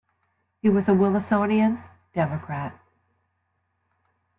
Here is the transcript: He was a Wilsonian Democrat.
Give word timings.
He 0.63 0.67
was 0.69 0.89
a 0.89 0.93
Wilsonian 0.95 1.83
Democrat. 2.15 2.75